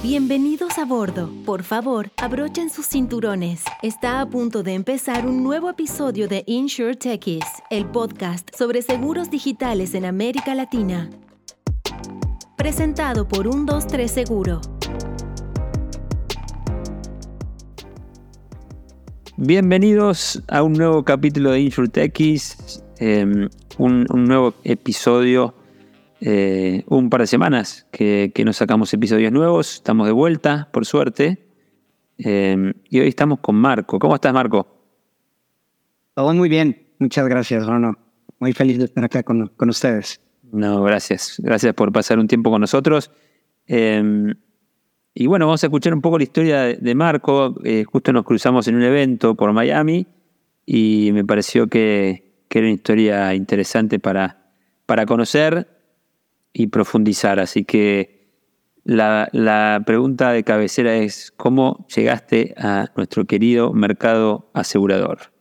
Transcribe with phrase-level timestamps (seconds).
[0.00, 1.28] Bienvenidos a bordo.
[1.44, 3.64] Por favor, abrochen sus cinturones.
[3.82, 9.28] Está a punto de empezar un nuevo episodio de Insure Techies, el podcast sobre seguros
[9.28, 11.10] digitales en América Latina.
[12.56, 14.60] Presentado por 123 Seguro.
[19.36, 25.57] Bienvenidos a un nuevo capítulo de Insure Techies, em, un, un nuevo episodio
[26.20, 29.76] eh, un par de semanas que, que, nos sacamos episodios nuevos.
[29.76, 31.46] Estamos de vuelta, por suerte.
[32.18, 33.98] Eh, y hoy estamos con Marco.
[33.98, 34.66] ¿Cómo estás, Marco?
[36.14, 36.88] Todo muy bien.
[36.98, 37.96] Muchas gracias, Rono.
[38.40, 40.20] Muy feliz de estar acá con, con ustedes.
[40.50, 41.36] No, gracias.
[41.38, 43.10] Gracias por pasar un tiempo con nosotros.
[43.66, 44.34] Eh,
[45.14, 47.56] y bueno, vamos a escuchar un poco la historia de Marco.
[47.64, 50.06] Eh, justo nos cruzamos en un evento por Miami
[50.64, 54.52] y me pareció que, que era una historia interesante para,
[54.86, 55.77] para conocer
[56.52, 57.40] y profundizar.
[57.40, 58.18] Así que
[58.84, 65.32] la, la, pregunta de cabecera es, ¿cómo llegaste a nuestro querido mercado asegurador?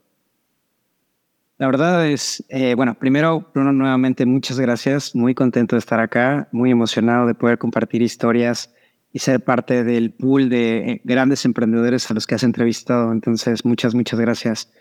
[1.57, 5.15] La verdad es, eh, bueno, primero, Bruno, nuevamente muchas gracias.
[5.15, 8.73] Muy contento de estar acá, muy emocionado de poder compartir historias
[9.11, 13.11] y ser parte del pool de eh, grandes emprendedores a los que has entrevistado.
[13.11, 14.71] Entonces, muchas, muchas gracias.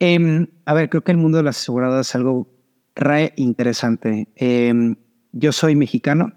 [0.00, 2.48] Eh, a ver, creo que el mundo de las aseguradoras es algo
[2.96, 4.28] re interesante.
[4.34, 4.96] Eh,
[5.32, 6.32] yo soy mexicano.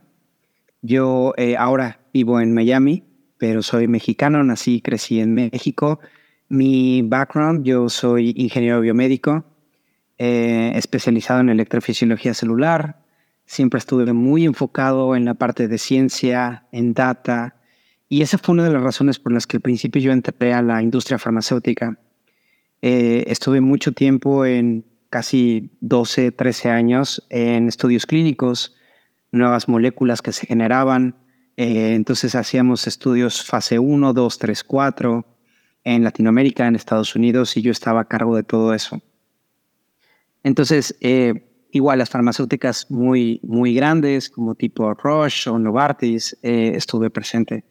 [0.82, 3.04] Yo eh, ahora vivo en Miami,
[3.38, 6.00] pero soy mexicano, nací y crecí en México.
[6.50, 9.46] Mi background, yo soy ingeniero biomédico,
[10.18, 13.00] eh, especializado en electrofisiología celular.
[13.46, 17.56] Siempre estuve muy enfocado en la parte de ciencia, en data.
[18.10, 20.62] Y esa fue una de las razones por las que al principio yo entré a
[20.62, 21.98] la industria farmacéutica.
[22.82, 28.76] Eh, estuve mucho tiempo en casi 12, 13 años en estudios clínicos,
[29.32, 31.16] nuevas moléculas que se generaban.
[31.58, 35.26] Eh, entonces hacíamos estudios fase 1, 2, 3, 4
[35.84, 39.02] en Latinoamérica, en Estados Unidos, y yo estaba a cargo de todo eso.
[40.44, 47.10] Entonces, eh, igual las farmacéuticas muy, muy grandes, como tipo Roche o Novartis, eh, estuve
[47.10, 47.64] presente.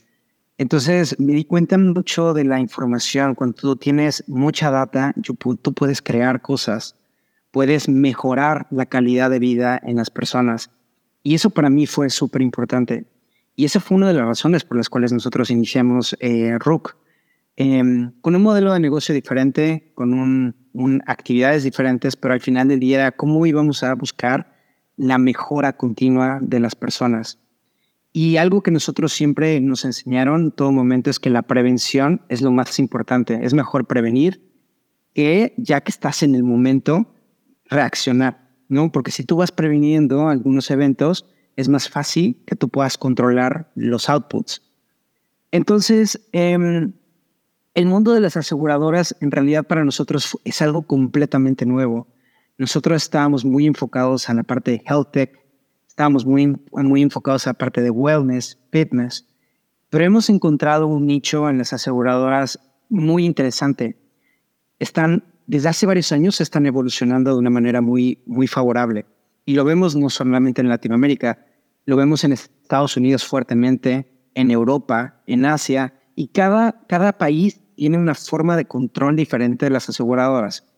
[0.58, 3.34] Entonces, me di cuenta mucho de la información.
[3.34, 6.96] Cuando tú tienes mucha data, tú puedes crear cosas,
[7.50, 10.70] puedes mejorar la calidad de vida en las personas
[11.22, 13.06] y eso para mí fue súper importante.
[13.56, 16.96] Y esa fue una de las razones por las cuales nosotros iniciamos eh, RUC.
[17.56, 17.82] Eh,
[18.22, 20.54] con un modelo de negocio diferente, con
[21.06, 24.54] actividades diferentes, pero al final del día era cómo íbamos a buscar
[24.96, 27.38] la mejora continua de las personas.
[28.12, 32.42] Y algo que nosotros siempre nos enseñaron en todo momento es que la prevención es
[32.42, 33.38] lo más importante.
[33.42, 34.42] Es mejor prevenir
[35.14, 37.14] que ya que estás en el momento,
[37.66, 38.49] reaccionar.
[38.70, 38.90] ¿No?
[38.90, 41.26] Porque si tú vas previniendo algunos eventos,
[41.56, 44.62] es más fácil que tú puedas controlar los outputs.
[45.50, 46.56] Entonces, eh,
[47.74, 52.08] el mundo de las aseguradoras en realidad para nosotros es algo completamente nuevo.
[52.56, 55.38] Nosotros estábamos muy enfocados a la parte de health tech,
[55.86, 59.26] estábamos muy, muy enfocados a la parte de wellness, fitness,
[59.88, 63.98] pero hemos encontrado un nicho en las aseguradoras muy interesante.
[64.78, 69.04] Están desde hace varios años están evolucionando de una manera muy, muy favorable.
[69.44, 71.44] Y lo vemos no solamente en Latinoamérica,
[71.86, 77.98] lo vemos en Estados Unidos fuertemente, en Europa, en Asia, y cada, cada país tiene
[77.98, 80.72] una forma de control diferente de las aseguradoras.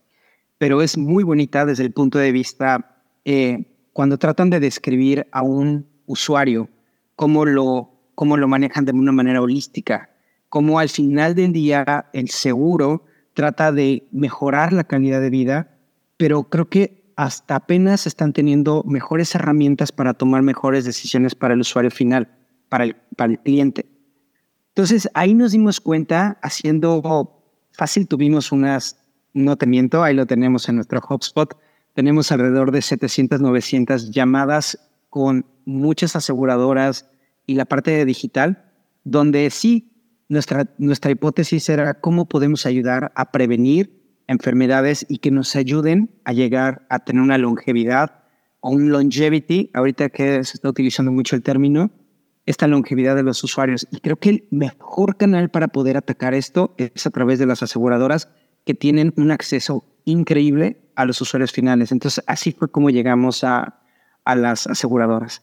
[0.57, 2.97] Pero es muy bonita desde el punto de vista
[3.27, 6.71] eh, cuando tratan de describir a un usuario,
[7.15, 10.09] cómo lo, cómo lo manejan de una manera holística,
[10.49, 13.05] cómo al final del día el seguro
[13.35, 15.79] trata de mejorar la calidad de vida,
[16.17, 21.61] pero creo que hasta apenas están teniendo mejores herramientas para tomar mejores decisiones para el
[21.61, 22.29] usuario final,
[22.69, 23.87] para el, para el cliente.
[24.69, 28.99] Entonces ahí nos dimos cuenta, haciendo fácil, tuvimos unas,
[29.35, 31.55] no te miento, ahí lo tenemos en nuestro HubSpot,
[31.95, 34.79] tenemos alrededor de 700, 900 llamadas
[35.11, 37.11] con muchas aseguradoras
[37.47, 38.65] y la parte de digital,
[39.05, 39.92] donde sí
[40.33, 46.33] nuestra, nuestra hipótesis era cómo podemos ayudar a prevenir enfermedades y que nos ayuden a
[46.33, 48.23] llegar a tener una longevidad
[48.61, 51.91] o un longevity, ahorita que se está utilizando mucho el término,
[52.47, 53.87] esta longevidad de los usuarios.
[53.91, 57.63] Y creo que el mejor canal para poder atacar esto es a través de las
[57.63, 58.29] aseguradoras
[58.65, 61.93] que tienen un acceso increíble a los usuarios finales.
[61.93, 63.81] Entonces, así fue como llegamos a,
[64.25, 65.43] a las aseguradoras.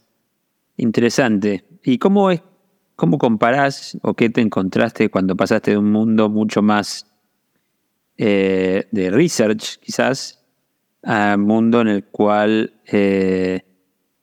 [0.78, 1.66] Interesante.
[1.84, 2.42] ¿Y cómo es
[3.00, 7.08] ¿Cómo comparás o qué te encontraste cuando pasaste de un mundo mucho más
[8.18, 10.44] eh, de research, quizás,
[11.04, 13.62] a un mundo en el cual eh,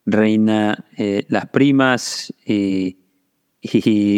[0.04, 2.98] reina eh, las primas y,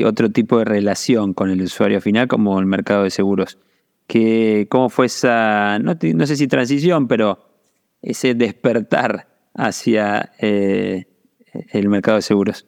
[0.04, 3.58] otro tipo de relación con el usuario final como el mercado de seguros.
[4.08, 7.48] Que, ¿Cómo fue esa, no, no, sé si transición, pero
[8.02, 11.06] ese despertar hacia el
[11.88, 12.66] mercado de seguros?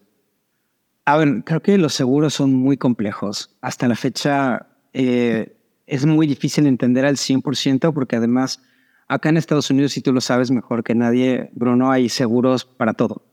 [1.04, 3.56] A ver, creo que los seguros son muy complejos.
[3.60, 5.56] Hasta la fecha eh,
[5.86, 8.62] es muy difícil entender al 100% porque además
[9.08, 12.94] acá en Estados Unidos, si tú lo sabes mejor que nadie, Bruno, hay seguros para
[12.94, 13.24] todo.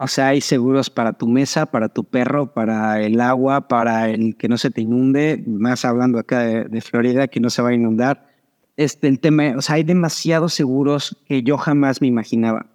[0.00, 4.36] O sea, hay seguros para tu mesa, para tu perro, para el agua, para el
[4.36, 7.74] que no se te inunde, más hablando acá de, Florida, que no se va a
[7.74, 8.28] inundar.
[8.76, 12.66] Este, el tema, o sea, hay demasiados seguros que yo jamás me imaginaba.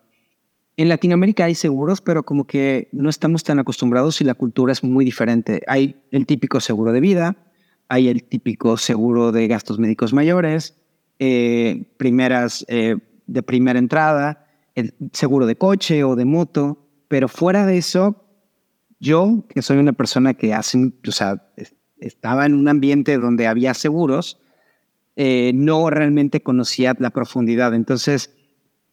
[0.76, 4.84] En Latinoamérica hay seguros, pero como que no estamos tan acostumbrados y la cultura es
[4.84, 5.62] muy diferente.
[5.68, 7.36] Hay el típico seguro de vida,
[7.90, 10.76] hay el típico seguro de gastos médicos mayores,
[11.20, 12.96] eh, primeras eh,
[13.28, 18.26] de primera entrada, el seguro de coche o de moto, pero fuera de eso,
[19.00, 21.52] yo, que soy una persona que hace, o sea,
[21.98, 24.40] estaba en un ambiente donde había seguros,
[25.16, 27.76] eh, no realmente conocía la profundidad.
[27.76, 28.36] Entonces,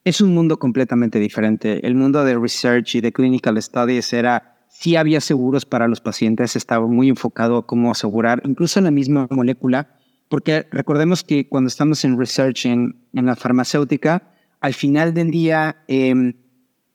[0.03, 1.85] es un mundo completamente diferente.
[1.85, 6.55] El mundo de research y de clinical studies era, sí había seguros para los pacientes,
[6.55, 9.95] estaba muy enfocado a cómo asegurar, incluso la misma molécula,
[10.29, 14.23] porque recordemos que cuando estamos en research en, en la farmacéutica,
[14.59, 16.35] al final del día eh,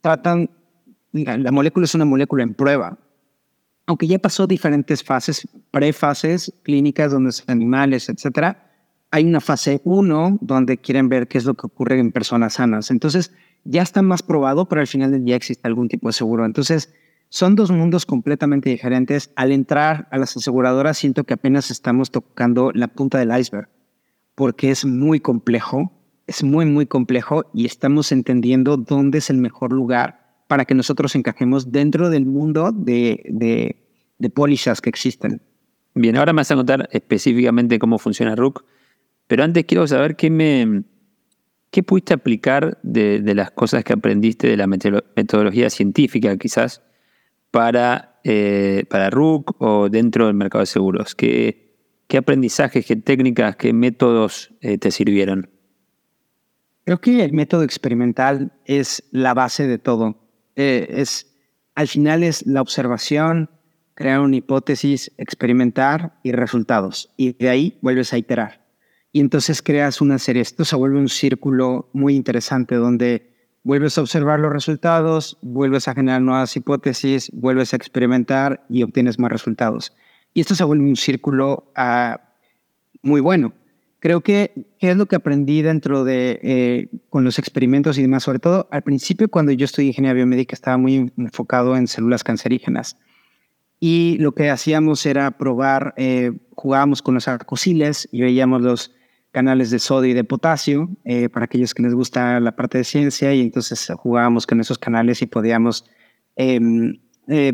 [0.01, 0.51] tratan
[1.25, 2.99] la molécula es una molécula en prueba.
[3.87, 8.66] Aunque ya pasó diferentes fases, prefases clínicas donde son animales, etcétera,
[9.11, 12.91] hay una fase 1 donde quieren ver qué es lo que ocurre en personas sanas.
[12.91, 13.33] Entonces,
[13.65, 16.45] ya está más probado, pero al final del día existe algún tipo de seguro.
[16.45, 16.93] Entonces,
[17.29, 19.31] son dos mundos completamente diferentes.
[19.37, 23.69] Al entrar a las aseguradoras, siento que apenas estamos tocando la punta del iceberg,
[24.35, 25.93] porque es muy complejo,
[26.27, 31.15] es muy, muy complejo y estamos entendiendo dónde es el mejor lugar para que nosotros
[31.17, 33.23] encajemos dentro del mundo de,
[34.19, 35.43] de, pólizas que existen.
[35.95, 38.65] Bien, ahora me vas a contar específicamente cómo funciona RUC,
[39.27, 40.85] pero antes quiero saber qué, me,
[41.71, 46.83] qué pudiste aplicar de, las cosas que aprendiste de la metodología científica, quizás,
[47.51, 51.15] para, eh, para RUC o dentro del mercado de seguros.
[51.15, 51.75] ¿Qué,
[52.07, 55.51] qué aprendizajes, qué técnicas, qué métodos eh, te sirvieron?
[56.85, 60.23] Creo que el método experimental es la base de todo.
[60.55, 61.35] Eh, es,
[61.75, 63.51] al final es la observación,
[63.95, 67.13] crear una hipótesis, experimentar y resultados.
[67.17, 68.66] Y de ahí vuelves a iterar.
[69.17, 70.43] Y entonces creas una serie.
[70.43, 73.33] Esto se vuelve un círculo muy interesante donde
[73.63, 79.19] vuelves a observar los resultados, vuelves a generar nuevas hipótesis, vuelves a experimentar y obtienes
[79.19, 79.95] más resultados.
[80.35, 82.19] Y esto se vuelve un círculo uh,
[83.01, 83.55] muy bueno
[84.01, 88.39] creo que es lo que aprendí dentro de, eh, con los experimentos y demás, sobre
[88.39, 92.99] todo al principio cuando yo estudié ingeniería biomédica estaba muy enfocado en células cancerígenas.
[93.81, 98.93] Y lo que hacíamos era probar, eh, jugábamos con los arcosiles y veíamos los
[99.37, 102.85] canales de sodio y de potasio, eh, para aquellos que les gusta la parte de
[102.85, 105.85] ciencia, y entonces jugábamos con esos canales y podíamos,
[106.37, 106.99] em,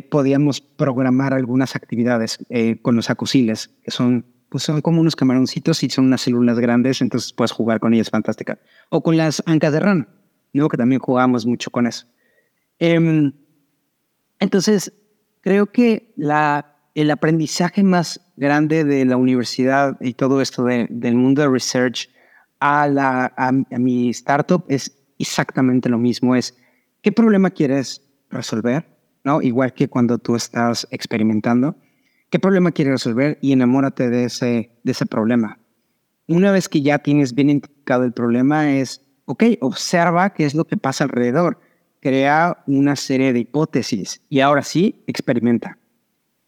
[0.09, 2.39] podíamos programar algunas actividades
[2.83, 7.01] con los acosiles, que son pues son como unos camaroncitos y son unas células grandes,
[7.01, 8.59] entonces puedes jugar con ellas fantástica.
[8.91, 10.09] O con las ancas de rana,
[10.53, 10.69] ¿no?
[10.69, 12.07] que también jugamos mucho con eso.
[12.79, 13.33] Em,
[14.39, 14.93] entonces,
[15.41, 21.43] creo que la, el aprendizaje más grande de la universidad y todo esto del mundo
[21.43, 22.09] de research
[22.61, 26.57] a, la, a, mi startup es exactamente lo mismo, es
[27.01, 28.87] qué problema quieres resolver,
[29.25, 29.43] ¿no?
[29.43, 31.77] Igual que cuando tú estás experimentando
[32.33, 33.37] ¿Qué problema quieres resolver?
[33.43, 35.59] Y enamórate de ese, de ese problema.
[36.27, 40.65] Una vez que ya tienes bien identificado el problema es, ok, observa qué es lo
[40.65, 41.61] que pasa alrededor.
[42.01, 45.77] Crea una serie de hipótesis y ahora sí, experimenta.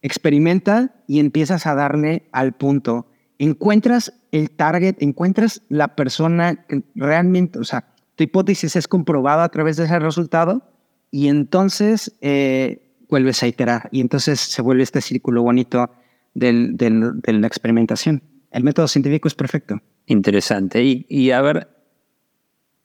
[0.05, 3.07] Experimenta y empiezas a darle al punto.
[3.39, 9.49] Encuentras el target, encuentras la persona que realmente, o sea, tu hipótesis es comprobada a
[9.49, 10.63] través de ese resultado
[11.11, 15.91] y entonces eh, vuelves a iterar y entonces se vuelve este círculo bonito
[16.35, 18.23] de la experimentación.
[18.51, 19.81] El método científico es perfecto.
[20.05, 20.83] Interesante.
[21.09, 21.69] Y, a ver,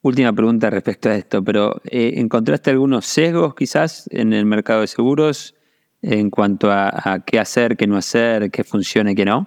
[0.00, 4.86] última pregunta respecto a esto, pero eh, ¿encontraste algunos sesgos quizás en el mercado de
[4.86, 5.54] seguros
[6.02, 9.46] en cuanto a, qué hacer, qué no hacer, qué funciona y qué no?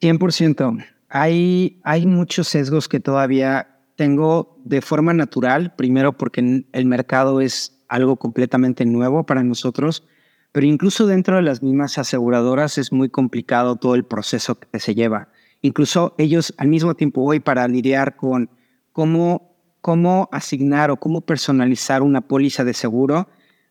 [0.00, 0.86] 100%.
[1.08, 7.84] Hay, hay muchos sesgos que todavía tengo de forma natural, primero porque el mercado es
[7.88, 10.06] algo completamente nuevo para nosotros,
[10.52, 14.94] pero incluso dentro de las mismas aseguradoras es muy complicado todo el proceso que se
[14.94, 15.28] lleva.
[15.60, 18.48] Incluso ellos al mismo tiempo hoy para lidiar con
[18.92, 23.28] cómo, cómo asignar o cómo personalizar una póliza de seguro,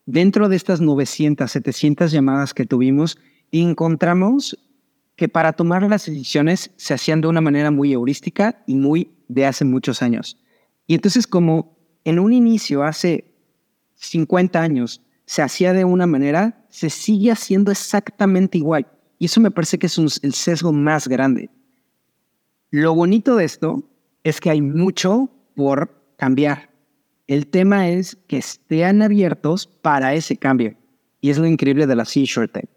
[0.09, 3.19] dentro de estas 900, 700 llamadas que tuvimos,
[3.51, 4.57] encontramos
[5.15, 9.45] que para tomar las decisiones se hacían de una manera muy heurística y muy de
[9.45, 10.41] hace muchos años.
[10.87, 13.35] Y entonces como en un inicio, hace
[13.97, 18.87] 50 años, se hacía de una manera, se sigue haciendo exactamente igual.
[19.19, 21.51] Y eso me parece que es el sesgo más grande.
[22.71, 23.83] Lo bonito de esto
[24.23, 26.68] es que hay mucho por cambiar.
[27.29, 30.75] El tema es que estén abiertos para ese cambio.
[31.21, 32.67] Y es lo increíble de la Tech,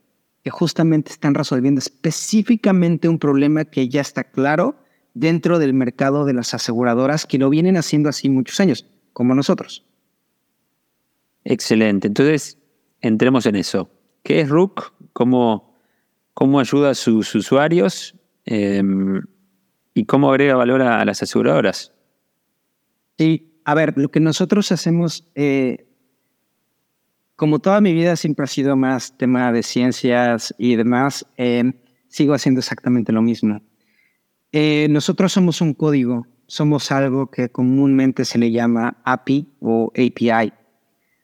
[0.45, 4.77] que justamente están resolviendo específicamente un problema que ya está claro
[5.15, 9.87] dentro del mercado de las aseguradoras que lo vienen haciendo así muchos años, como nosotros.
[11.45, 12.09] Excelente.
[12.09, 12.59] Entonces,
[13.01, 13.89] entremos en eso.
[14.23, 14.93] ¿Qué es Rook?
[15.15, 15.79] ¿Cómo,
[16.35, 18.17] cómo ayuda a sus usuarios?
[18.45, 19.23] Em,
[19.95, 21.95] ¿Y cómo agrega valor a, las aseguradoras?
[23.17, 25.87] Sí, a ver, lo que nosotros hacemos, eh,
[27.37, 31.73] como toda mi vida siempre ha sido más tema de ciencias y demás, em,
[32.09, 33.61] sigo haciendo exactamente lo mismo.
[34.53, 40.53] Eh, nosotros somos un código, somos algo que comúnmente se le llama API o API.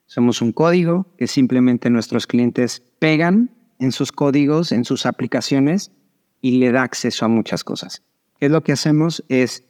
[0.06, 5.92] Somos un código que simplemente nuestros clientes pegan en sus códigos, en sus aplicaciones
[6.40, 8.02] y le da acceso a muchas cosas.
[8.38, 9.22] ¿Qué es lo que hacemos?
[9.28, 9.64] Es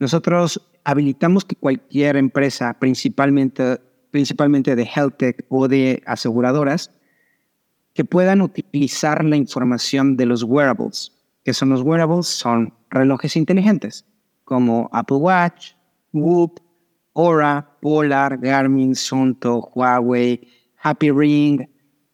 [0.00, 3.80] nosotros habilitamos que cualquier empresa, principalmente,
[4.12, 6.92] principalmente de health tech o de aseguradoras,
[7.92, 11.10] que puedan utilizar la información de los wearables.
[11.42, 12.28] ¿Qué son los wearables?
[12.28, 14.06] Son relojes inteligentes,
[14.44, 15.72] como Apple Watch,
[16.12, 16.60] Whoop,
[17.16, 20.40] Aura, Polar, Garmin, Sunto, Huawei,
[20.80, 21.68] Happy Ring,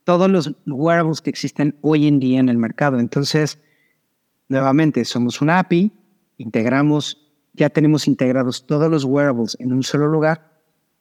[0.05, 2.99] todos los wearables que existen hoy en día en el mercado.
[2.99, 3.61] Entonces,
[4.49, 5.93] nuevamente, somos una API,
[6.38, 7.22] integramos,
[7.54, 10.52] ya tenemos integrados todos los wearables en un solo lugar.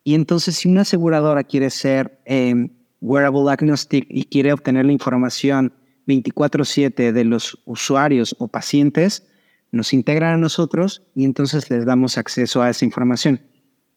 [0.04, 5.74] Y entonces, si una aseguradora quiere ser em, wearable agnostic y quiere obtener la información
[6.08, 9.28] 24/7 de los usuarios o pacientes,
[9.72, 13.42] nos integran a nosotros y entonces les damos acceso a esa información.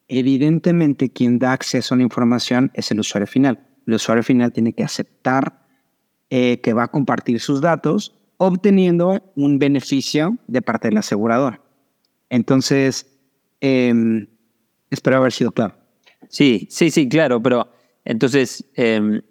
[0.07, 3.67] Evidentemente, quien da acceso a la información es el usuario final.
[3.87, 5.65] El usuario final tiene que aceptar
[6.29, 11.64] eh, que va a compartir sus datos, obteniendo un beneficio de parte del asegurador.
[12.35, 13.07] Entonces,
[13.61, 14.27] em,
[14.89, 15.75] espero haber sido claro.
[16.27, 17.69] Sí, sí, sí, claro, pero
[18.03, 19.21] entonces, em,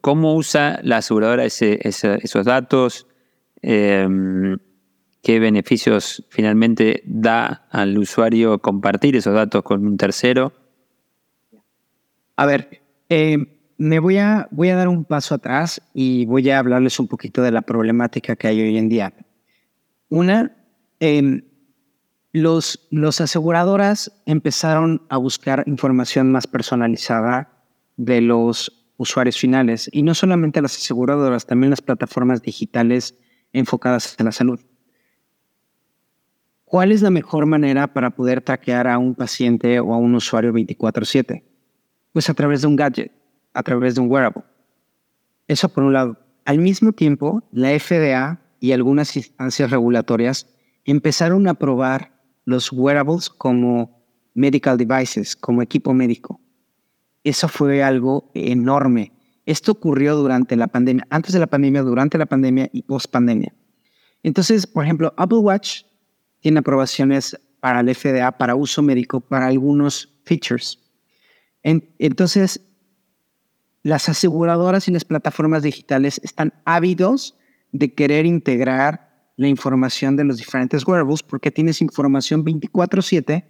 [0.00, 3.06] ¿cómo usa la aseguradora esos datos?
[3.60, 4.56] Em,
[5.22, 10.54] qué beneficios finalmente da al usuario compartir esos datos con un tercero.
[12.36, 12.80] A ver,
[13.76, 17.42] me voy a, voy a dar un paso atrás y voy a hablarles un poquito
[17.42, 19.12] de la problemática que hay hoy en día.
[20.08, 20.56] Una,
[20.98, 21.42] eh,
[22.32, 27.52] los, los aseguradoras empezaron a buscar información más personalizada
[27.96, 33.18] de los usuarios finales y no solamente las aseguradoras, también las plataformas digitales
[33.52, 34.60] enfocadas en la salud.
[36.64, 40.52] ¿Cuál es la mejor manera para poder traquear a un paciente o a un usuario
[40.52, 41.44] 24/7?
[42.12, 43.12] Pues a través de un gadget,
[43.52, 44.42] a través de un wearable.
[45.48, 46.16] Eso por un lado.
[46.46, 50.46] Al mismo tiempo, la FDA y algunas instancias regulatorias
[50.84, 52.11] empezaron a probar
[52.44, 54.02] los wearables como
[54.34, 56.40] medical devices, como equipo médico.
[57.24, 59.12] Eso fue algo enorme.
[59.46, 63.54] Esto ocurrió durante la pandemia, antes de la pandemia, durante la pandemia y post pandemia.
[64.22, 65.82] Entonces, por ejemplo, Apple Watch
[66.40, 70.78] tiene aprobaciones para el FDA para uso médico para algunos features.
[71.62, 72.60] entonces,
[73.84, 77.36] las aseguradoras y las plataformas digitales están ávidos
[77.72, 83.44] de querer integrar la información de los diferentes wearables porque tienes información 24/7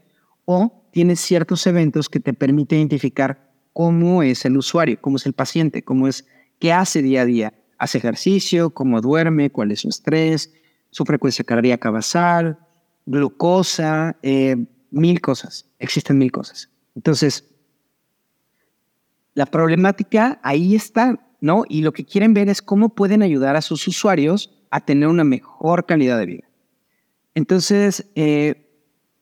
[0.45, 5.33] o tienes ciertos eventos que te permiten identificar cómo es el usuario, cómo es el
[5.33, 6.27] paciente, cómo es,
[6.59, 7.55] qué hace día a día.
[7.79, 10.53] Hace ejercicio, cómo duerme, cuál es su estrés,
[10.91, 12.59] su frecuencia cardíaca basal,
[13.07, 14.57] glucosa, eh,
[14.91, 16.71] mil cosas, existen mil cosas.
[16.95, 17.49] Entonces,
[19.35, 21.65] la problemática ahí está, ¿no?
[21.69, 25.23] Y lo que quieren ver es cómo pueden ayudar a sus usuarios a tener una
[25.23, 26.49] mejor calidad de vida.
[27.35, 28.69] Entonces, eh,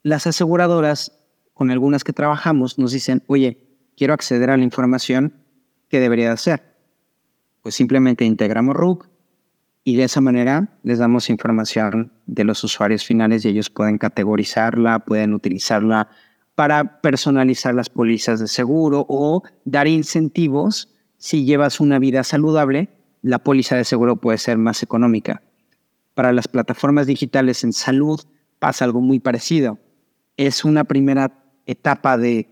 [0.02, 1.20] las aseguradoras,
[1.52, 3.58] con algunas que trabajamos, nos dicen, oye,
[3.96, 5.34] quiero acceder a la información,
[5.88, 6.62] ¿qué debería hacer?
[7.60, 9.10] Pues simplemente integramos RUC,
[9.82, 15.00] y de esa manera les damos información de los usuarios finales y ellos pueden categorizarla,
[15.00, 16.08] pueden utilizarla
[16.54, 20.92] para personalizar las pólizas de seguro o dar incentivos.
[21.16, 22.90] Si llevas una vida saludable,
[23.22, 25.42] la póliza de seguro puede ser más económica.
[26.14, 28.20] Para las plataformas digitales en salud
[28.58, 29.78] pasa algo muy parecido.
[30.36, 32.48] Es una primera etapa de,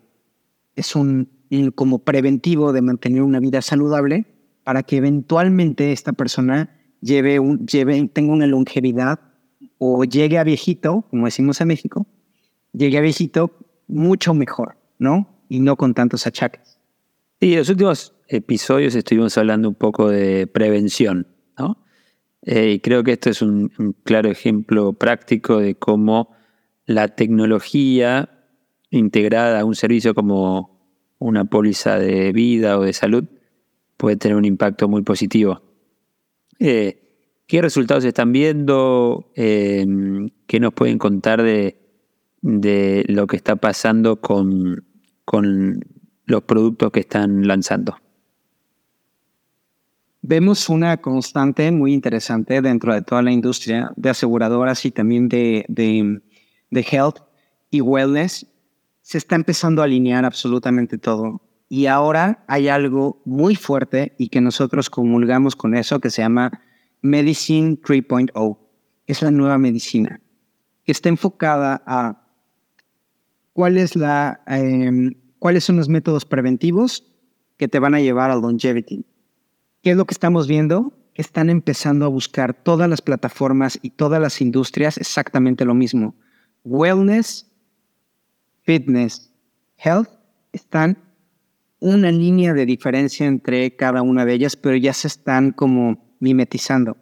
[0.77, 1.31] es un
[1.75, 4.27] como preventivo de mantener una vida saludable
[4.65, 6.71] para que eventualmente esta persona
[7.01, 9.21] lleve un, lleve, tenga una longevidad
[9.79, 12.07] o llegue a viejito, como decimos en México,
[12.73, 13.51] llegue a viejito
[13.87, 15.27] mucho mejor, ¿no?
[15.49, 16.79] Y no con tantos achaques.
[17.41, 21.27] En los últimos episodios estuvimos hablando un poco de prevención,
[21.59, 21.83] ¿no?
[22.43, 23.71] Eh, y creo que esto es un,
[24.05, 26.35] claro ejemplo práctico de cómo
[26.87, 28.31] la tecnología
[28.91, 30.79] integrada a un servicio como
[31.19, 33.25] una póliza de vida o de salud
[33.97, 35.63] puede tener un impacto muy positivo.
[36.61, 37.03] Eh,
[37.47, 39.33] ¿Qué resultados están viendo?
[39.35, 39.85] Eh,
[40.47, 41.79] ¿Qué nos pueden contar de,
[42.43, 44.85] de lo que está pasando con,
[45.25, 45.81] con
[46.27, 47.97] los productos que están lanzando?
[50.31, 55.65] Vemos una constante muy interesante dentro de toda la industria de aseguradoras y también de,
[55.69, 56.21] de,
[56.71, 57.21] de health
[57.71, 58.47] y wellness.
[59.01, 61.41] Se está empezando a alinear absolutamente todo.
[61.71, 66.61] Y ahora hay algo muy fuerte y que nosotros comulgamos con eso que se llama
[67.01, 68.59] Medicine 3.0.
[69.07, 70.21] Es la nueva medicina
[70.85, 72.23] que está enfocada a
[73.55, 77.11] cuál es la, em, cuáles son los métodos preventivos
[77.57, 79.07] que te van a llevar al longevity.
[79.83, 80.93] ¿Qué es lo que estamos viendo?
[81.15, 86.17] Están empezando a buscar todas las plataformas y todas las industrias exactamente lo mismo.
[86.65, 87.51] Wellness,
[88.63, 89.33] fitness,
[89.77, 90.09] health
[90.53, 90.99] están
[91.81, 96.97] una línea de diferencia entre cada una de ellas, pero ya se están como mimetizando,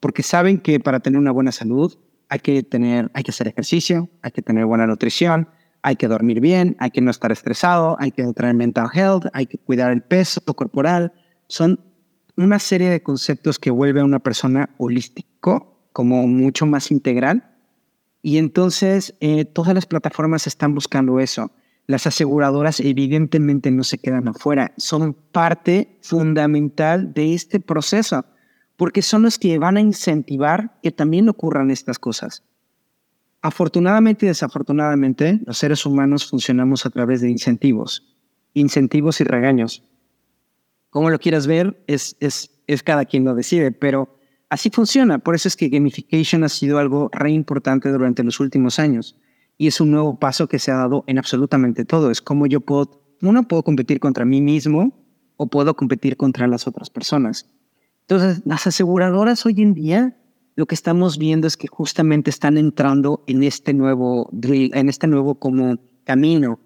[0.00, 1.96] porque saben que para tener una buena salud
[2.28, 5.48] hay que tener, hay que hacer ejercicio, hay que tener buena nutrición,
[5.82, 9.46] hay que dormir bien, hay que no estar estresado, hay que tener mental health, hay
[9.46, 11.12] que cuidar el peso corporal.
[11.46, 11.80] Son
[12.36, 17.56] una serie de conceptos que vuelve a una persona holístico, como mucho más integral.
[18.22, 21.50] Y entonces eh, todas las plataformas están buscando eso.
[21.86, 28.24] Las aseguradoras evidentemente no se quedan afuera, son parte fundamental de este proceso,
[28.76, 32.44] porque son los que van a incentivar que también ocurran estas cosas.
[33.42, 38.16] Afortunadamente y desafortunadamente, los seres humanos funcionamos a través de incentivos,
[38.54, 39.82] incentivos y regaños.
[40.90, 45.18] Como lo quieras ver, es, es, es cada quien lo decide, pero así funciona.
[45.18, 49.16] Por eso es que gamification ha sido algo re importante durante los últimos años
[49.56, 52.10] y es un nuevo paso que se ha dado en absolutamente todo.
[52.10, 54.92] Es como yo puedo, uno puedo competir contra mí mismo
[55.36, 57.48] o puedo competir contra las otras personas.
[58.02, 60.16] Entonces, las aseguradoras hoy en día
[60.56, 65.36] lo que estamos viendo es que justamente están entrando en este nuevo en este nuevo
[65.36, 66.58] como camino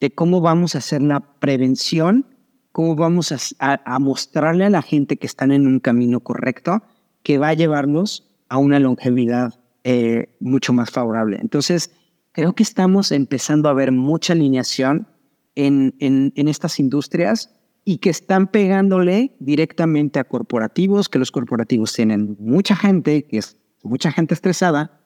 [0.00, 2.26] de cómo vamos a hacer la prevención,
[2.72, 6.82] cómo vamos a, mostrarle a la gente que están en un camino correcto
[7.22, 11.38] que va a llevarnos a una longevidad eh, mucho más favorable.
[11.40, 11.90] Entonces,
[12.32, 15.08] creo que estamos empezando a ver mucha alineación
[15.54, 17.50] en, en, en, estas industrias
[17.84, 23.56] y que están pegándole directamente a corporativos, que los corporativos tienen mucha gente, que es
[23.82, 25.00] mucha gente estresada.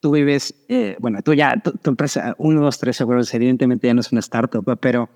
[0.00, 4.00] Tú vives, eh, bueno, tú ya, tu, empresa, uno, dos, tres seguros, evidentemente ya no
[4.00, 5.10] es una startup, pero,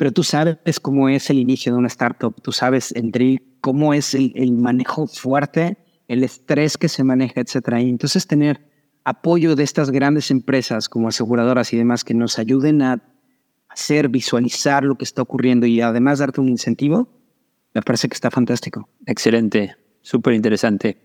[0.00, 4.14] pero tú sabes cómo es el inicio de una startup, tú sabes el cómo es
[4.14, 5.76] el, el manejo fuerte,
[6.08, 7.82] el estrés que se maneja, etcétera.
[7.82, 8.66] Y entonces tener
[9.04, 13.02] apoyo de estas grandes empresas como aseguradoras y demás que nos ayuden a
[13.68, 17.06] hacer, visualizar lo que está ocurriendo y además darte un incentivo,
[17.74, 18.88] me parece que está fantástico.
[19.04, 20.96] Excelente, súper interesante.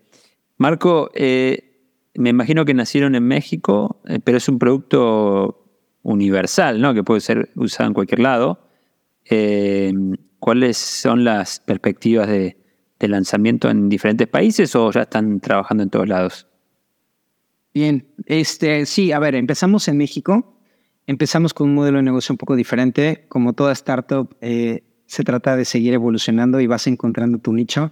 [0.56, 5.66] Marco, eh, me imagino que nacieron en México, eh, pero es un producto
[6.02, 6.94] universal, ¿no?
[6.94, 8.65] Que puede ser usado en cualquier lado.
[9.30, 9.94] Eh,
[10.40, 12.58] ¿Cuáles son las perspectivas de,
[13.00, 16.48] lanzamiento en diferentes países o ya están trabajando en todos lados?
[17.72, 20.60] Bien, este, sí, a ver, empezamos en México.
[21.08, 23.26] Empezamos con un modelo de negocio un poco diferente.
[23.28, 27.92] Como toda startup, eh, se trata de seguir evolucionando y vas encontrando tu nicho.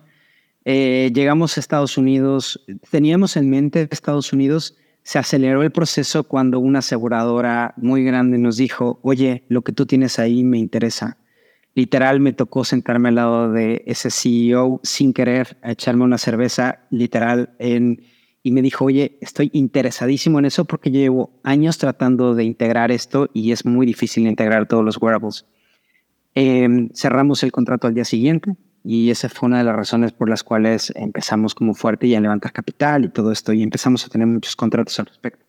[0.65, 6.59] Eh, llegamos a Estados Unidos, teníamos en mente Estados Unidos, se aceleró el proceso cuando
[6.59, 11.17] una aseguradora muy grande nos dijo, oye, lo que tú tienes ahí me interesa.
[11.75, 17.55] Literal, me tocó sentarme al lado de ese CEO sin querer, echarme una cerveza, literal,
[17.59, 18.03] en
[18.43, 23.29] y me dijo, oye, estoy interesadísimo en eso porque llevo años tratando de integrar esto
[23.33, 25.45] y es muy difícil integrar todos los wearables.
[26.35, 30.29] Em, cerramos el contrato al día siguiente y esa fue una de las razones por
[30.29, 34.09] las cuales empezamos como fuerte y a levantar capital y todo esto y empezamos a
[34.09, 35.45] tener muchos contratos al respecto.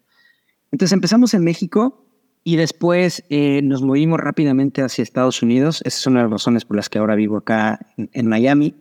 [0.71, 2.04] Entonces empezamos en México
[2.45, 5.81] y después eh, nos movimos rápidamente hacia Estados Unidos.
[5.85, 8.75] Esa es una de las razones por las que ahora vivo acá en Miami.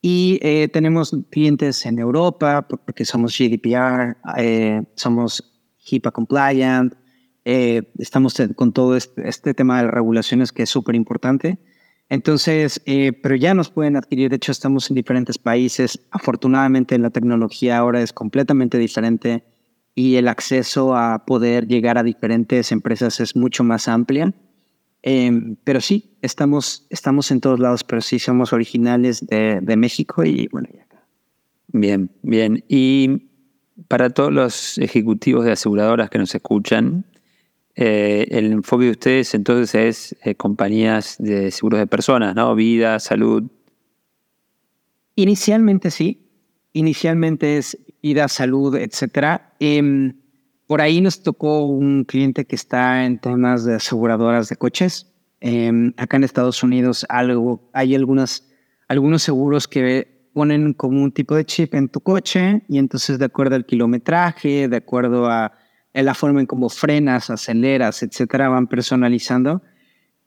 [0.00, 6.94] Y eh, tenemos clientes en Europa porque somos GDPR, eh, somos HIPAA compliant,
[7.50, 11.58] Eh, estamos con todo este, este, tema de regulaciones que es súper importante.
[12.10, 17.08] Entonces, eh, pero ya nos pueden adquirir, de hecho estamos en diferentes países, afortunadamente la
[17.08, 19.44] tecnología ahora es completamente diferente
[19.98, 24.32] y el acceso a poder llegar a diferentes empresas es mucho más amplia.
[25.02, 30.22] Em, pero sí, estamos, estamos en todos lados, pero sí somos originales de, de México
[30.22, 31.04] y bueno, y acá.
[31.72, 32.62] Bien, bien.
[32.68, 33.28] Y
[33.88, 37.04] para todos los ejecutivos de aseguradoras que nos escuchan,
[37.74, 42.54] eh, el enfoque de ustedes entonces es eh, compañías de seguros de personas, ¿no?
[42.54, 43.50] Vida, salud.
[45.16, 46.24] Inicialmente sí.
[46.72, 49.54] Inicialmente es vida, salud, etcétera.
[49.60, 50.14] Em,
[50.66, 55.06] por ahí nos tocó un cliente que está en temas de aseguradoras de coches.
[55.40, 58.48] Em, acá en Estados Unidos algo, hay algunas,
[58.88, 63.24] algunos seguros que ponen como un tipo de chip en tu coche y entonces de
[63.24, 65.52] acuerdo al kilometraje, de acuerdo a
[65.94, 69.62] la forma en cómo frenas, aceleras, etcétera, van personalizando.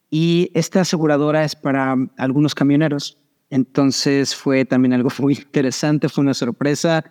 [0.09, 3.17] Y esta aseguradora es para algunos camioneros.
[3.49, 7.05] Entonces fue también algo muy interesante, fue una sorpresa.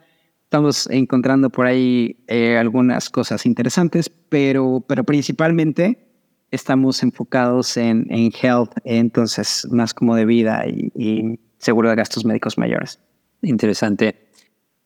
[0.50, 6.08] Estamos encontrando por ahí eh, algunas cosas interesantes, pero, pero principalmente
[6.50, 12.58] estamos enfocados en, en health, entonces más como de vida y, seguro de gastos médicos
[12.58, 12.98] mayores.
[13.42, 14.26] Interesante.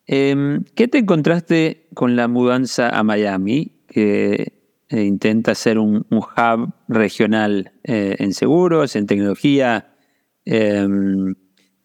[0.06, 4.52] Em, ¿Qué te encontraste con la mudanza a Miami, que
[4.90, 9.94] eh, intenta ser un, hub regional eh, en seguros, en tecnología?
[10.44, 11.34] Em,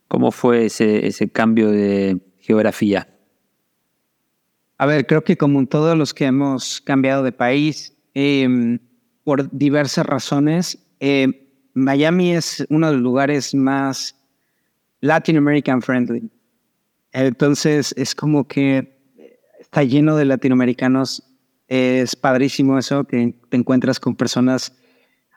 [0.09, 3.07] ¿Cómo fue ese, ese cambio de geografía?
[4.79, 8.79] A ver, creo que como todos los que hemos cambiado de país, em,
[9.25, 10.79] por diversas razones,
[11.73, 14.15] Miami es uno de los lugares más
[15.01, 16.29] Latin American friendly.
[17.11, 18.97] Entonces es como que
[19.59, 21.23] está lleno de latinoamericanos.
[21.67, 24.73] Es padrísimo eso, que te encuentras con personas,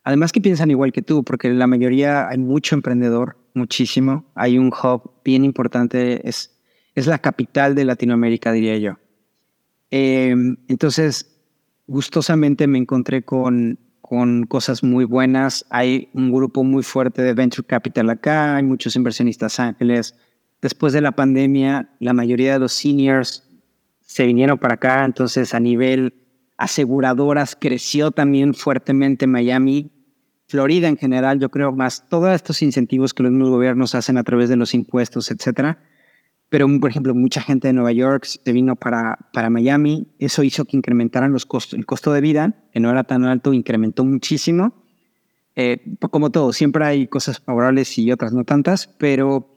[0.04, 4.24] además que piensan igual que tú, porque la mayoría hay mucho emprendedor, muchísimo.
[4.36, 6.56] Hay un hub bien importante, es,
[6.94, 9.01] es la capital de Latinoamérica, diría yo.
[9.92, 11.38] Em, entonces,
[11.86, 15.66] gustosamente me encontré con, con cosas muy buenas.
[15.70, 20.16] Hay un grupo muy fuerte de Venture Capital acá, hay muchos inversionistas ángeles
[20.62, 23.42] después de la pandemia, la mayoría de los seniors
[24.00, 26.14] se vinieron para acá, entonces a nivel
[26.56, 29.90] aseguradoras creció también fuertemente Miami,
[30.46, 34.48] Florida en general, yo creo más todos estos incentivos que los gobiernos hacen a través
[34.48, 35.78] de los impuestos, etcétera.
[36.52, 40.06] Pero, por ejemplo, mucha gente de Nueva York se vino para, para Miami.
[40.18, 41.78] Eso hizo que incrementaran los costos.
[41.78, 44.74] El costo de vida, que no era tan alto, incrementó muchísimo.
[45.56, 49.48] Eh, como todo, siempre hay cosas favorables y otras no tantas, pero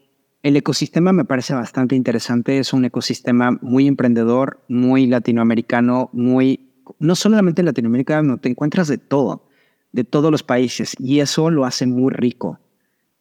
[0.42, 7.14] el ecosistema me parece bastante interesante, es un ecosistema muy emprendedor, muy latinoamericano, muy, no
[7.14, 9.50] solamente latinoamericano, te encuentras de todo,
[9.92, 12.58] de todos los países, y eso lo hace muy rico,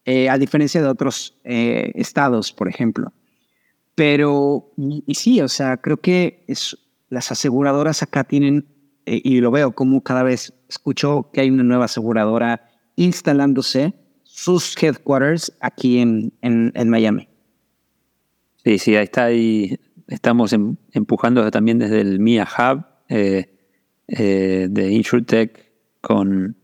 [0.05, 3.11] eh, a diferencia de otros eh, estados, por ejemplo.
[3.95, 6.45] Pero, y, sí, o sea, creo que
[7.09, 8.67] las aseguradoras acá tienen,
[9.05, 14.75] eh, y lo veo como cada vez escucho que hay una nueva aseguradora instalándose, sus
[14.81, 17.29] headquarters aquí en, en, Miami.
[18.65, 19.25] Sí, sí, ahí está.
[19.25, 23.55] Ahí estamos em, empujando también desde el MIA Hub eh,
[24.07, 26.57] eh, de InsurTech con,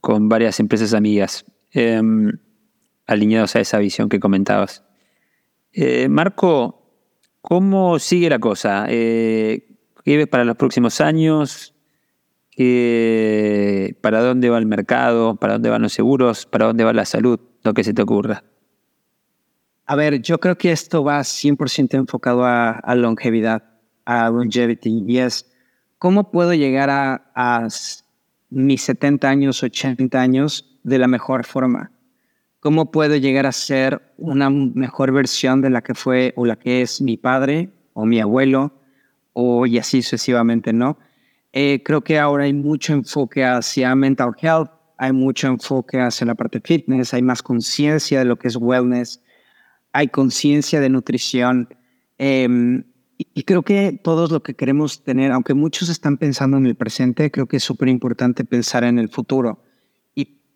[0.00, 2.32] con varias empresas amigas em,
[3.06, 4.83] alineados a esa visión que comentabas.
[5.76, 6.80] Eh, Marco,
[7.40, 8.86] ¿cómo sigue la cosa?
[8.86, 9.66] ¿Qué
[10.04, 11.72] ves para los próximos años?
[12.56, 17.40] para dónde va el mercado, para dónde van los seguros, para dónde va la salud,
[17.64, 18.44] lo que se te ocurra.
[19.86, 23.64] A ver, yo creo que esto va 100% enfocado a, longevidad,
[24.04, 25.52] a longevity, y es
[25.98, 27.68] cómo puedo llegar a, a
[28.50, 31.90] mis 70 años, 80 años de la mejor forma.
[32.64, 36.80] ¿Cómo puedo llegar a ser una mejor versión de la que fue o la que
[36.80, 38.72] es mi padre o mi abuelo
[39.34, 40.96] o y así sucesivamente, ¿no?
[41.52, 46.34] Eh, creo que ahora hay mucho enfoque hacia mental health, hay mucho enfoque hacia la
[46.36, 49.20] parte fitness, hay más conciencia de lo que es wellness,
[49.92, 51.68] hay conciencia de nutrición.
[52.16, 52.82] Em,
[53.18, 57.30] y, creo que todos lo que queremos tener, aunque muchos están pensando en el presente,
[57.30, 59.60] creo que es súper importante pensar en el futuro.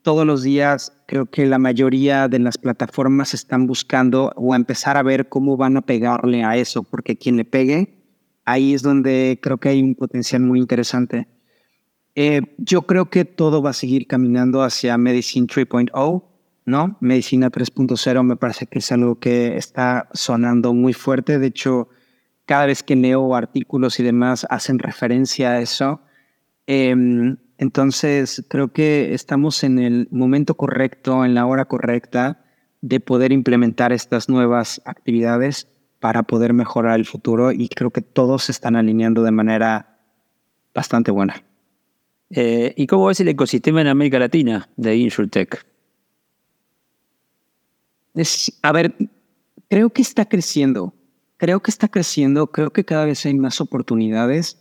[0.09, 5.03] Todos los días creo que la mayoría de las plataformas están buscando o empezar a
[5.03, 7.93] ver cómo van a pegarle a eso, porque quien le pegue
[8.47, 11.29] ahí es donde creo que hay un potencial muy interesante.
[12.15, 16.25] Eh, yo creo que todo va a seguir caminando hacia Medicine 3.0,
[16.65, 16.97] ¿no?
[17.01, 21.39] Medicina 3.0 me parece que es algo que está sonando muy fuerte.
[21.39, 21.91] De hecho,
[22.47, 26.01] cada vez que leo artículos y demás hacen referencia a eso.
[26.67, 32.45] Em, entonces, creo que estamos en el momento correcto, en la hora correcta
[32.81, 35.67] de poder implementar estas nuevas actividades
[35.99, 39.99] para poder mejorar el futuro y creo que todos se están alineando de manera
[40.73, 41.43] bastante buena.
[42.31, 45.67] Eh, ¿Y cómo ves el ecosistema en América Latina de InsurTech?
[48.63, 48.95] a ver,
[49.69, 50.95] creo que está creciendo.
[51.37, 52.49] Creo que está creciendo.
[52.49, 54.59] Creo que cada vez hay más oportunidades.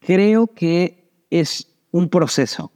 [0.00, 2.72] Creo que es un proceso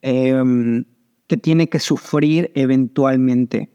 [0.00, 0.84] em,
[1.26, 3.70] que tiene que sufrir eventualmente.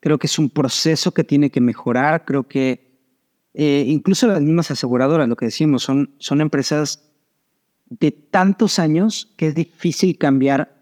[0.00, 2.24] Creo que es un proceso que tiene que mejorar.
[2.24, 2.98] Creo que
[3.54, 7.10] eh, incluso las mismas aseguradoras, lo que decimos, son, son empresas
[7.86, 10.74] de tantos años que es difícil cambiar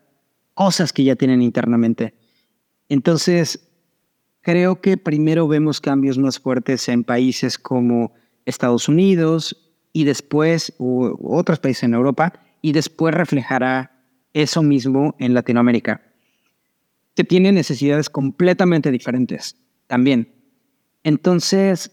[0.54, 2.14] cosas que ya tienen internamente.
[2.88, 3.68] Entonces,
[4.40, 8.12] creo que primero vemos cambios más fuertes en países como
[8.44, 12.32] Estados Unidos y después, otros países en Europa,
[12.62, 16.01] y después reflejará eso mismo en Latinoamérica,
[17.14, 20.33] que tiene necesidades completamente diferentes también.
[21.05, 21.90] Entonces,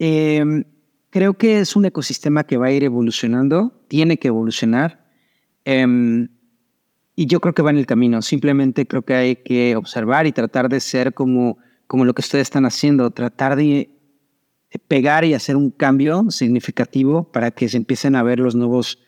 [0.00, 0.64] eh,
[1.10, 5.06] creo que es un ecosistema que va a ir evolucionando, tiene que evolucionar.
[5.64, 6.28] Em,
[7.14, 8.20] y yo creo que va en el camino.
[8.22, 12.42] Simplemente creo que hay que observar y tratar de ser como, como lo que ustedes
[12.42, 13.90] están haciendo, tratar de,
[14.88, 18.98] pegar y hacer un cambio significativo para que se empiecen a ver los nuevos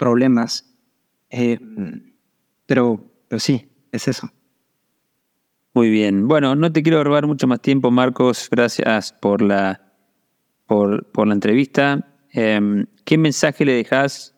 [0.00, 0.64] problemas.
[1.28, 2.14] Em,
[2.66, 4.32] pero, pero sí, es eso.
[5.74, 6.26] Muy bien.
[6.26, 8.48] Bueno, no te quiero robar mucho más tiempo, Marcos.
[8.50, 9.86] Gracias por la
[10.66, 12.06] por, la entrevista.
[12.32, 14.36] Em, ¿Qué mensaje le dejas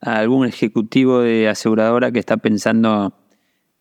[0.00, 3.18] a algún ejecutivo de aseguradora que está pensando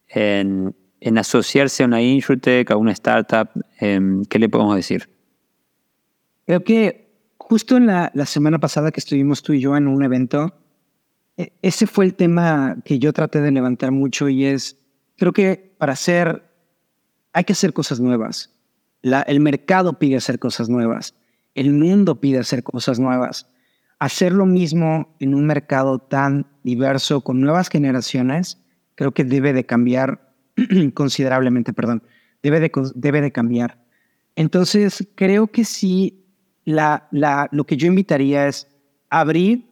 [0.07, 0.73] en,
[1.17, 3.49] asociarse a una insurtech, a una startup?
[3.79, 5.09] Em, ¿Qué le podemos decir?
[6.45, 10.01] Creo que justo en la, la, semana pasada que estuvimos tú y yo en un
[10.03, 10.60] evento,
[11.61, 14.77] ese fue el tema que yo traté de levantar mucho y es,
[15.17, 16.43] creo que para hacer,
[17.33, 18.53] hay que hacer cosas nuevas.
[19.01, 21.15] El mercado pide hacer cosas nuevas.
[21.55, 23.47] El mundo pide hacer cosas nuevas.
[23.99, 28.61] Hacer lo mismo en un mercado tan diverso, con nuevas generaciones,
[28.95, 30.33] creo que debe de cambiar
[30.93, 32.03] considerablemente, perdón,
[32.43, 33.83] debe de, debe de cambiar.
[34.35, 36.25] Entonces, creo que sí,
[36.65, 38.67] la, la, lo que yo invitaría es
[39.09, 39.70] abrir,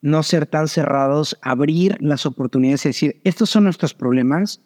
[0.00, 4.60] no ser tan cerrados, abrir las oportunidades y decir, estos son nuestros problemas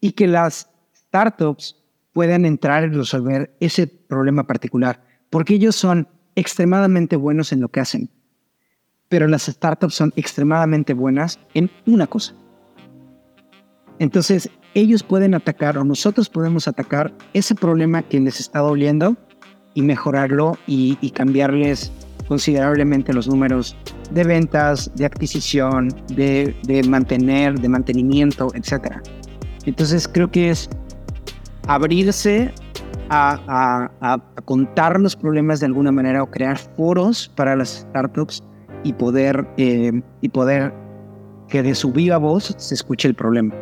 [0.00, 1.76] y que las startups
[2.12, 7.80] puedan entrar y resolver ese problema particular porque ellos son extremadamente buenos en lo que
[7.80, 8.10] hacen,
[9.08, 12.34] pero las startups son extremadamente buenas en una cosa.
[13.98, 19.16] Entonces, ellos pueden atacar o nosotros podemos atacar ese problema que les está doliendo
[19.74, 21.92] y mejorarlo y, cambiarles
[22.30, 23.76] considerablemente los números
[24.12, 28.98] de ventas, de adquisición, de, de mantener, de mantenimiento, etc.
[29.66, 30.70] Entonces creo que es
[31.66, 32.54] abrirse
[33.08, 38.44] a, contar los problemas de alguna manera o crear foros para las startups
[38.84, 40.72] y poder, eh, y poder
[41.48, 43.52] que de su viva voz se escuche el problema.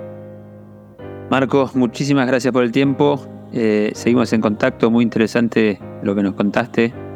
[1.30, 3.18] Marcos, muchísimas gracias por el tiempo.
[3.50, 7.07] Eh, seguimos en contacto, muy interesante lo que nos contaste.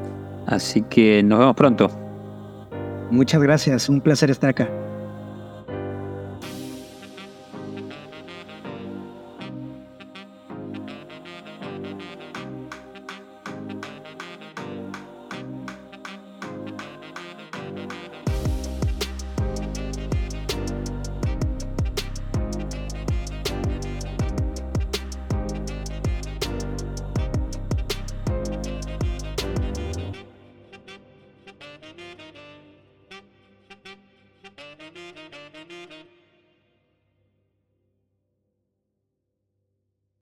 [0.46, 1.90] Así que nos vemos pronto.
[3.10, 4.68] Muchas gracias, un placer estar acá.